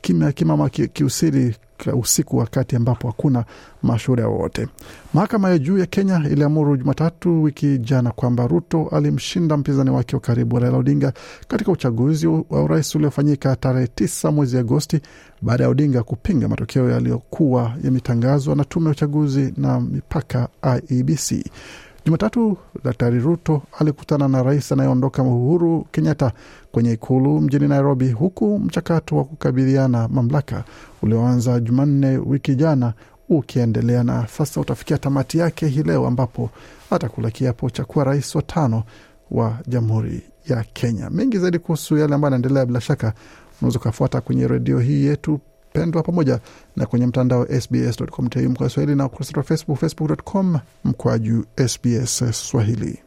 kimya 0.00 0.32
kimama 0.32 0.68
kiusiri 0.68 1.56
usiku, 1.94 2.36
wakati 2.38 2.76
ambapo 2.76 3.06
hakuna 3.06 3.44
mashuhuda 3.82 4.28
wowote. 4.28 4.68
Mahakama 5.14 5.50
ya 5.50 5.58
juu 5.58 5.78
ya 5.78 5.86
Kenya 5.86 6.22
iliamuru 6.30 6.76
Jumatatu 6.76 7.42
wiki 7.42 7.78
jana 7.78 8.10
kwamba 8.10 8.46
Ruto 8.46 8.88
alimshinda 8.92 9.56
mpinzani 9.56 9.90
wake 9.90 10.16
wa 10.16 10.20
karibu 10.20 10.58
Raila 10.58 10.76
Odinga 10.78 11.12
katika 11.48 11.72
uchaguzi 11.72 12.26
wa 12.26 12.44
urais 12.62 12.94
uliofanyika 12.94 13.56
tarehe 13.56 13.86
tisa 13.86 14.30
mwezi 14.32 14.58
Agosti 14.58 15.00
baada 15.42 15.64
ya 15.64 15.70
Odinga 15.70 16.02
kupinga 16.02 16.48
matokeo 16.48 16.90
yaliyokuwa 16.90 17.72
yametangazwa 17.84 18.56
na 18.56 18.64
tume 18.64 18.86
ya 18.86 18.92
uchaguzi 18.92 19.54
na 19.56 19.80
mipaka 19.80 20.48
IEBC. 20.90 21.44
Jumatatu 22.04 22.56
Daktari 22.84 23.18
Ruto 23.18 23.62
alikutana 23.78 24.28
na 24.28 24.42
rais 24.42 24.72
anayeondoka 24.72 25.22
Uhuru 25.22 25.86
Kenyatta 25.90 26.32
kwenye 26.72 26.92
ikulu 26.92 27.40
mjini 27.40 27.68
Nairobi, 27.68 28.10
huku 28.12 28.58
mchakato 28.58 29.16
wa 29.16 29.24
kukabidhiana 29.24 30.08
mamlaka 30.08 30.64
ulioanza 31.02 31.60
Jumanne 31.60 32.16
wiki 32.18 32.54
jana 32.54 32.92
ukiendelea 33.28 34.02
na 34.04 34.26
sasa 34.26 34.60
utafikia 34.60 34.98
tamati 34.98 35.38
yake 35.38 35.66
hii 35.66 35.82
leo, 35.82 36.06
ambapo 36.06 36.50
atakula 36.90 37.30
kiapo 37.30 37.70
cha 37.70 37.84
kuwa 37.84 38.04
rais 38.04 38.34
wa 38.34 38.42
tano 38.42 38.82
wa 39.30 39.58
Jamhuri 39.66 40.22
ya 40.48 40.64
Kenya. 40.72 41.10
Mengi 41.10 41.38
zaidi 41.38 41.58
kuhusu 41.58 41.96
yale 41.96 42.14
ambayo 42.14 42.28
anaendelea, 42.34 42.66
bila 42.66 42.80
shaka 42.80 43.12
unaweza 43.60 43.78
ukafuata 43.78 44.20
kwenye 44.20 44.48
redio 44.48 44.78
hii 44.78 45.04
yetu 45.04 45.40
pendwa 45.74 46.02
pamoja 46.02 46.40
na 46.76 46.86
kwenye 46.86 47.06
mtandao 47.06 47.46
sbs.com.au 47.60 48.42
mkoa 48.50 48.68
Swahili 48.70 48.94
na 48.96 49.06
ukurasa 49.06 49.32
wa 49.36 49.42
Facebook, 49.42 49.78
facebook.com 49.78 50.58
mkwaju 50.84 51.44
SBS 51.66 52.24
Swahili. 52.32 52.98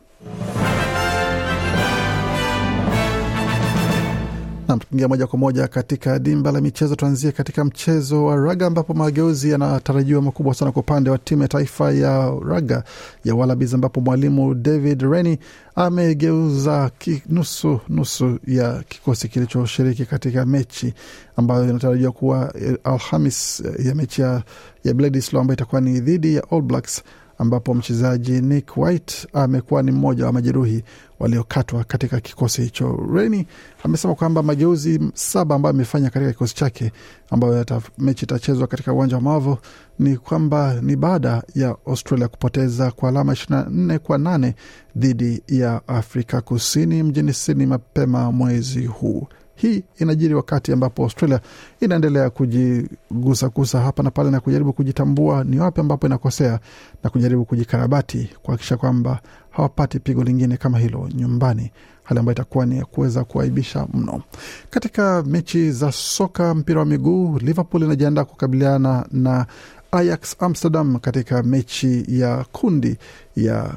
Nam, 4.68 4.80
tukiingia 4.80 5.08
moja 5.08 5.28
kwa 5.28 5.40
moja 5.40 5.68
katika 5.68 6.20
dimba 6.20 6.52
la 6.52 6.62
michezo, 6.62 6.96
tuanzie 6.96 7.32
katika 7.32 7.66
mchezo 7.66 8.26
wa 8.26 8.36
raga 8.36 8.68
ambapo 8.68 8.94
mageuzi 8.94 9.50
yanatarajiwa 9.50 10.22
makubwa 10.22 10.54
sana 10.54 10.72
kwa 10.72 10.80
upande 10.82 11.10
wa 11.10 11.18
timu 11.18 11.42
ya 11.42 11.48
taifa 11.48 11.92
ya 11.92 12.34
raga 12.48 12.84
ya 13.26 13.36
Wallabies, 13.36 13.74
ambapo 13.74 14.02
mwalimu 14.02 14.56
David 14.56 15.02
Rennie 15.02 15.40
amegeuza 15.76 16.92
nusu 17.30 17.80
nusu 17.90 18.40
ya 18.48 18.84
kikosi 18.90 19.28
kilichoshiriki 19.28 20.06
katika 20.06 20.46
mechi 20.46 20.94
ambayo 21.36 21.64
inatarajiwa 21.70 22.12
kuwa 22.12 22.54
Alhamis 22.84 23.64
ya 23.86 23.96
mechi 23.96 24.22
ya, 24.22 24.44
ya 24.84 24.94
Bledisloe 24.94 25.42
ambayo 25.42 25.56
itakuwa 25.56 25.82
ni 25.82 26.00
dhidi 26.00 26.36
ya 26.36 26.44
All 26.52 26.62
Blacks 26.62 27.04
ambapo 27.38 27.74
mchezaji 27.74 28.42
Nick 28.42 28.78
White 28.78 29.28
amekuwa 29.34 29.84
ni 29.84 29.92
mmoja 29.92 30.26
wa 30.26 30.32
majeruhi 30.34 30.84
waliokatwa 31.20 31.84
katika 31.84 32.20
kikosi 32.20 32.62
hicho. 32.62 33.08
Reni 33.14 33.48
amesema 33.84 34.16
kwamba 34.16 34.44
mageuzi 34.44 35.00
saba 35.14 35.56
ambayo 35.56 35.74
amefanya 35.76 36.10
katika 36.10 36.32
kikosi 36.32 36.56
chake 36.56 36.92
ambayo 37.30 37.66
mechi 37.98 38.26
itachezwa 38.26 38.68
katika 38.68 38.94
uwanja 38.94 39.16
wa 39.16 39.22
Mavo 39.22 39.60
ni 40.00 40.18
kwamba 40.18 40.74
ni 40.82 40.96
baada 40.96 41.44
ya 41.56 41.76
Australia 41.88 42.28
kupoteza 42.28 42.92
kwa 42.92 43.10
alama 43.10 43.34
ishirini 43.34 43.64
na 43.64 43.70
nne 43.70 44.00
kwa 44.00 44.18
nane 44.18 44.56
dhidi 44.96 45.44
ya 45.48 45.88
Afrika 45.88 46.42
Kusini 46.42 47.04
mjini 47.04 47.34
Sydney 47.34 47.66
mapema 47.68 48.32
mwezi 48.32 48.86
huu. 48.86 49.28
Hii 49.58 49.84
inajiri 50.00 50.34
wakati 50.34 50.72
ambapo 50.74 51.04
Australia 51.04 51.40
inaendelea 51.80 52.30
kujigusagusa 52.30 53.80
hapa 53.82 54.04
na 54.04 54.12
pale 54.12 54.32
na 54.32 54.40
kujaribu 54.40 54.74
kujitambua 54.74 55.44
ni 55.44 55.60
wapi 55.60 55.82
ambapo 55.82 56.08
inakosea 56.08 56.60
na 57.04 57.10
kujaribu 57.10 57.46
kujikarabati 57.46 58.30
kuhakikisha 58.44 58.78
kwamba 58.78 59.20
hawapati 59.50 60.00
pigo 60.00 60.24
lingine 60.24 60.58
kama 60.58 60.80
hilo 60.80 61.10
nyumbani, 61.16 61.72
hali 62.04 62.20
ambayo 62.20 62.34
itakuwa 62.34 62.66
ni 62.66 62.78
ya 62.78 62.86
kuweza 62.86 63.24
kuaibisha 63.24 63.88
mno. 63.94 64.22
Katika 64.70 65.24
mechi 65.24 65.72
za 65.72 65.92
soka 65.92 66.54
mpira 66.56 66.80
wa 66.80 66.86
miguu, 66.86 67.38
Liverpool 67.40 67.84
inajiandaa 67.84 68.26
kukabiliana 68.26 69.06
na 69.12 69.46
Ajax 69.92 70.36
Amsterdam 70.40 71.00
katika 71.00 71.44
mechi 71.44 72.06
ya 72.08 72.46
kundi 72.52 72.98
ya 73.36 73.72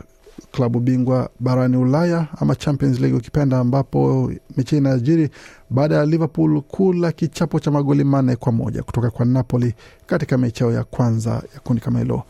klabu 0.52 0.80
bingwa 0.80 1.30
barani 1.40 1.76
Ulaya 1.76 2.26
ama 2.40 2.54
Champions 2.54 3.00
League 3.00 3.16
ukipenda, 3.18 3.58
ambapo 3.58 4.32
mechi 4.56 4.76
inajiri 4.76 5.28
baada 5.70 5.94
ya 5.96 6.06
Liverpool 6.06 6.60
kula 6.62 7.12
kichapo 7.12 7.60
cha 7.60 7.70
magoli 7.70 8.04
manne 8.04 8.36
kwa 8.36 8.52
moja 8.52 8.82
kutoka 8.82 9.10
kwa 9.10 9.24
Napoli 9.26 9.74
katika 10.06 10.38
mechi 10.38 10.62
yao 10.62 10.72
ya 10.72 10.84
kwanza 10.84 11.30
ya 11.30 11.60
kundi 11.64 11.82
kama 11.82 11.98
hilo. 11.98 12.22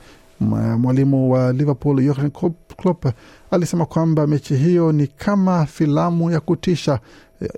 Mwalimu 0.78 1.30
wa 1.32 1.52
Liverpool 1.52 2.02
Jurgen 2.04 2.30
Klopp 2.76 3.06
alisema 3.50 3.86
kwamba 3.86 4.26
mechi 4.26 4.56
hiyo 4.56 4.92
ni 4.92 5.06
kama 5.06 5.66
filamu 5.66 6.30
ya 6.30 6.40
kutisha 6.40 7.00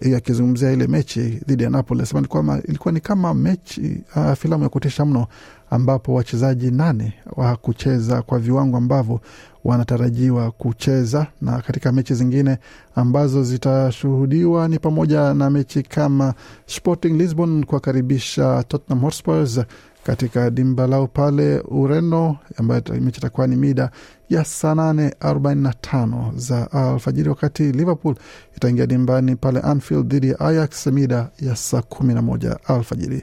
eh, 0.01 0.17
akizungumzia 0.17 0.73
ile 0.73 0.87
mechi 0.87 1.21
dhidi 1.23 1.63
ya 1.65 1.71
Napoli 1.71 2.03
asema 2.03 2.21
ni 2.21 2.27
kwamba 2.27 2.61
ilikuwa 2.69 2.93
ni 2.93 3.01
kama 3.01 3.35
mechi 3.35 4.03
uh, 4.17 4.33
filamu 4.33 4.63
ya 4.63 4.69
kutisha 4.69 5.05
mno 5.05 5.27
ambapo 5.71 6.15
wachezaji 6.15 6.71
nane 6.71 7.15
wa 7.37 7.57
kucheza 7.57 8.23
kwa 8.23 8.39
viwango 8.39 8.77
ambavyo 8.77 9.21
wanatarajiwa 9.65 10.51
kucheza, 10.51 11.27
na 11.41 11.61
katika 11.63 11.93
mechi 11.93 12.15
zingine 12.15 12.59
ambazo 12.95 13.45
zitashuhudiwa 13.45 14.69
ni 14.69 14.79
pamoja 14.79 15.35
na 15.35 15.51
mechi 15.51 15.83
kama 15.83 16.35
Sporting 16.67 17.17
Lisbon 17.19 17.65
kuwakaribisha 17.65 18.63
Tottenham 18.69 19.05
Hotspurs 19.05 19.61
katika 20.05 20.51
dimba 20.51 20.87
lao 20.87 21.07
pale 21.07 21.61
Ureno, 21.61 22.37
ambayo 22.57 22.83
mechi 23.01 23.19
itakuwa 23.19 23.47
ni 23.47 23.57
mida 23.57 23.91
ya 24.31 24.45
saa 24.45 24.75
nane 24.75 25.15
arobaini 25.21 25.63
na 25.63 25.73
tano 25.73 26.33
za 26.37 26.71
alfajiri, 26.73 27.29
wakati 27.29 27.63
Liverpool 27.73 28.15
itaingia 28.57 28.87
dimbani 28.87 29.37
pale 29.37 29.61
Anfield 29.61 30.07
dhidi 30.07 30.29
ya 30.29 30.41
Ajax 30.41 30.87
mida 30.87 31.29
ya 31.41 31.57
saa 31.57 31.83
kumi 31.83 32.15
na 32.15 32.23
moja 32.23 32.57
alfajiri. 32.65 33.23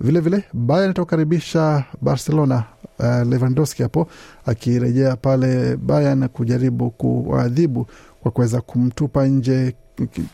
Vilevile 0.00 0.44
Bayern 0.52 0.90
itakukaribisha 0.90 1.84
Barcelona. 2.00 2.64
Uh, 2.98 3.28
Lewandowski 3.28 3.82
hapo 3.82 4.08
akirejea 4.46 5.16
pale 5.16 5.76
Bayern 5.76 6.28
kujaribu 6.28 6.90
kuwaadhibu 6.90 7.86
kwa 8.20 8.30
kuweza 8.30 8.60
kumtupa 8.60 9.26
nje 9.26 9.74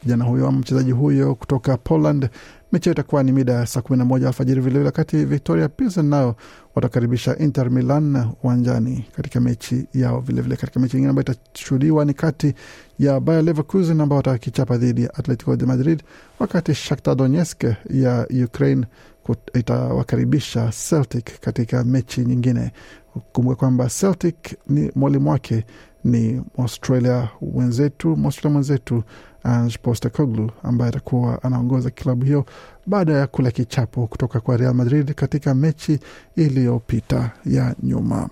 kijana 0.02 0.24
huyo 0.24 0.52
mchezaji 0.52 0.92
huyo 0.92 1.34
kutoka 1.34 1.76
Poland. 1.76 2.28
Mechi 2.72 2.90
itakuwa 2.90 3.22
ni 3.22 3.32
mida 3.32 3.52
ya 3.52 3.66
saa 3.66 3.80
kumi 3.80 3.98
na 3.98 4.04
moja 4.04 4.26
alfajiri 4.26 4.60
vilevile, 4.60 4.84
wakati 4.86 5.24
Victoria 5.24 5.68
Pilsen 5.68 6.06
nao 6.06 6.36
watakaribisha 6.74 7.38
Inter 7.38 7.70
Milan 7.70 8.28
uwanjani 8.42 9.04
katika 9.16 9.40
mechi 9.40 9.86
yao 9.94 10.20
vilevile. 10.20 10.56
Katika 10.56 10.80
mechi 10.80 10.96
nyingine 10.96 11.10
ambayo 11.10 11.24
itashuhudiwa 11.52 12.04
ni 12.04 12.14
kati 12.14 12.54
ya 12.98 13.20
Bayer 13.20 13.44
Leverkusen 13.44 14.00
ambao 14.00 14.16
watakichapa 14.16 14.76
dhidi 14.76 15.02
ya 15.02 15.14
Atletico 15.14 15.56
de 15.56 15.66
Madrid, 15.66 16.02
wakati 16.38 16.74
Shakhtar 16.74 17.14
Donetsk 17.16 17.64
ya 17.90 18.26
Ukraine 18.44 18.86
itawakaribisha 19.54 20.72
Celtic 20.88 21.40
katika 21.40 21.84
mechi 21.84 22.20
nyingine. 22.20 22.72
Kumbuka 23.32 23.56
kwamba 23.56 23.88
Celtic 24.00 24.36
ni 24.68 24.90
mwalimu 24.94 25.30
wake 25.30 25.64
ni 26.04 26.42
Australia 26.58 27.28
wenzetu, 27.42 28.18
Australia 28.24 28.52
mwenzetu 28.52 29.02
Ange 29.42 29.78
Postecoglou 29.82 30.50
ambaye 30.62 30.88
atakuwa 30.88 31.42
anaongoza 31.42 31.90
klabu 31.90 32.24
hiyo 32.24 32.44
baada 32.86 33.12
ya 33.12 33.26
kula 33.26 33.50
kichapo 33.50 34.06
kutoka 34.06 34.40
kwa 34.40 34.56
Real 34.56 34.74
Madrid 34.74 35.14
katika 35.14 35.54
mechi 35.54 35.98
iliyopita 36.36 37.30
ya 37.46 37.74
nyuma. 37.82 38.28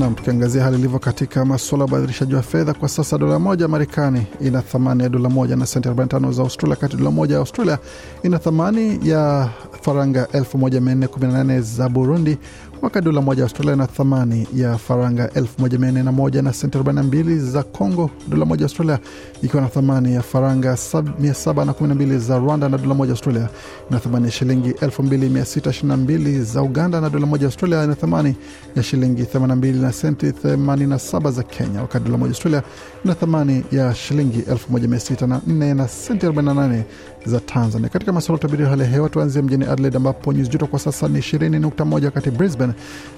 Nam, 0.00 0.14
tukiangazia 0.14 0.62
hali 0.64 0.78
ilivyo 0.78 0.98
katika 0.98 1.44
masuala 1.44 1.84
ya 1.84 1.88
ubadilishaji 1.88 2.34
wa 2.34 2.42
fedha 2.42 2.74
kwa 2.74 2.88
sasa, 2.88 3.18
dola 3.18 3.38
moja 3.38 3.68
Marekani 3.68 4.26
ina 4.40 4.62
thamani 4.62 5.02
ya 5.02 5.08
dola 5.08 5.28
moja 5.28 5.56
na 5.56 5.66
senti 5.66 5.88
45 5.88 6.32
za 6.32 6.42
Australia, 6.42 6.76
kati 6.76 6.96
dola 6.96 7.10
moja 7.10 7.34
ya 7.34 7.40
Australia 7.40 7.78
ina 8.22 8.38
thamani 8.38 9.08
ya 9.08 9.48
faranga 9.82 10.24
1418 10.32 11.60
za 11.60 11.88
Burundi, 11.88 12.38
wakati 12.82 13.04
dola 13.04 13.20
moja 13.20 13.42
Australia 13.42 13.76
na 13.76 13.86
thamani 13.86 14.46
ya 14.54 14.78
faranga 14.78 15.26
1401 15.26 16.42
na 16.42 16.52
senti 16.52 16.78
42 16.78 17.38
za 17.38 17.62
Congo, 17.62 18.10
dola 18.28 18.44
moja 18.44 18.64
Australia 18.64 18.98
ikiwa 19.42 19.62
na 19.62 19.68
thamani 19.68 20.14
ya 20.14 20.22
faranga 20.22 20.72
712 20.72 22.18
za 22.18 22.38
Rwanda, 22.38 22.68
na 22.68 22.78
dola 22.78 22.94
moja 22.94 23.10
Australia 23.12 23.48
ina 23.90 23.98
thamani 24.00 24.24
ya 24.26 24.30
shilingi 24.32 24.70
2622 24.70 26.42
za 26.42 26.62
Uganda, 26.62 27.00
na 27.00 27.10
dola 27.10 27.26
moja 27.26 27.46
Australia 27.46 27.84
ina 27.84 27.94
thamani 27.94 28.34
ya 28.76 28.82
shilingi 28.82 29.22
82 29.22 29.80
na 29.80 29.92
senti 29.92 30.26
87 30.30 31.30
za 31.30 31.42
Kenya, 31.42 31.80
wakati 31.80 32.04
dola 32.04 32.18
moja 32.18 32.30
Australia 32.30 32.62
ina 33.04 33.14
thamani 33.14 33.64
ya 33.72 33.94
shilingi 33.94 34.40
1604 34.40 35.74
na 35.74 35.88
senti 35.88 36.26
48 36.26 36.82
za 37.26 37.40
Tanzania. 37.40 37.88
Katika 37.88 38.12
masuala 38.12 38.36
utabiri 38.38 38.64
hali 38.64 38.82
ya 38.82 38.88
hewa, 38.88 39.08
tuanzie 39.08 39.42
mjini 39.42 39.64
Adelaide 39.64 39.96
ambapo 39.96 40.32
nyuzi 40.32 40.50
joto 40.50 40.66
kwa 40.66 40.78
sasa 40.78 41.08
ni 41.08 41.18
20.1, 41.18 42.04
wakati 42.04 42.30
Brisbane 42.30 42.69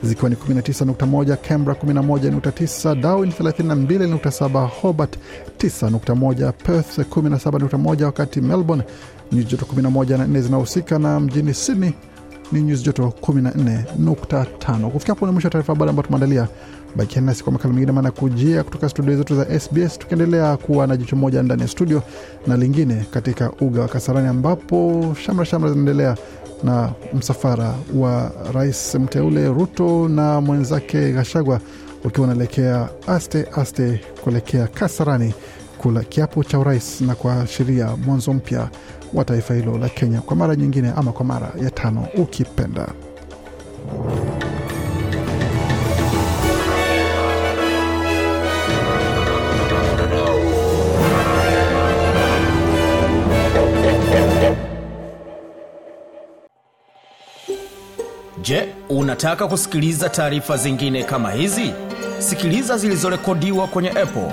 zikiwa 0.02 0.30
ni 0.30 0.37
19.1, 0.37 1.37
Canberra 1.37 1.80
11.9, 1.80 3.00
Darwin 3.00 3.30
32.7, 3.30 4.68
Hobart 4.80 5.16
9.1, 5.59 6.52
Perth 6.52 6.99
17.1, 6.99 8.04
wakati 8.04 8.40
Melbourne 8.40 8.85
nyuzi 9.32 9.47
joto 9.47 9.66
11 9.66 10.18
na 10.18 10.26
4 10.26 10.40
zinahusika, 10.40 10.99
na 10.99 11.21
mjini 11.21 11.54
Sydney 11.54 11.92
ni 12.52 12.62
nyuzi 12.62 12.85
joto 12.85 13.12
14.5. 13.23 14.90
Kufikia 14.90 15.14
hapo 15.14 15.26
ni 15.26 15.32
mwisho 15.32 15.47
wa 15.49 15.52
taarifa 15.52 15.73
habari 15.73 15.90
ambayo 15.90 16.06
tumeandalia. 16.06 16.49
Bakiani 16.97 17.26
nasi 17.26 17.42
kwa 17.44 17.52
makala 17.52 17.75
mengine 17.75 17.92
maana 17.92 18.11
kujia 18.11 18.62
kutoka 18.64 18.88
studio 18.88 19.16
zetu 19.16 19.37
za 19.37 19.61
SBS, 19.61 19.99
tukiendelea 19.99 20.56
kuwa 20.56 20.87
na 20.87 20.97
jicho 20.97 21.16
moja 21.16 21.42
ndani 21.42 21.62
ya 21.62 21.68
studio 21.68 22.02
na 22.47 22.56
lingine 22.56 23.06
katika 23.11 23.52
uga 23.61 23.80
wa 23.80 23.88
Kasarani, 23.88 24.28
ambapo 24.28 25.06
shamra 25.26 25.44
shamra 25.44 25.68
zinaendelea 25.71 26.16
na 26.62 26.90
msafara 27.14 27.75
wa 27.94 28.32
rais 28.54 28.94
mteule 28.94 29.49
Ruto 29.49 30.09
na 30.09 30.40
mwenzake 30.40 31.12
Gashagwa 31.12 31.61
ukiwa 32.04 32.26
unaelekea 32.26 32.88
aste 33.06 33.47
aste 33.56 34.00
kuelekea 34.25 34.66
Kasarani 34.66 35.35
kula 35.83 36.05
kiapo 36.05 36.45
cha 36.45 36.59
urais 36.59 37.00
na 37.00 37.15
kuashiria 37.15 37.97
mwanzo 37.97 38.33
mpya 38.33 38.69
wa 39.15 39.25
taifa 39.25 39.54
hilo 39.54 39.78
la 39.78 39.89
Kenya 39.89 40.21
kwa 40.21 40.37
mara 40.37 40.56
nyingine 40.56 40.93
ama 40.97 41.13
kwa 41.13 41.25
mara 41.25 41.52
ya 41.63 41.71
tano 41.71 42.09
ukipenda. 42.17 42.89
Je, 58.43 58.69
unataka 58.89 59.47
kusikiliza 59.49 60.09
taarifa 60.09 60.56
zingine 60.56 61.04
kama 61.04 61.30
hizi? 61.30 61.73
Sikiliza 62.19 62.78
zilizorekodiwa 62.78 63.67
kwenye 63.67 63.91
Apple, 63.91 64.33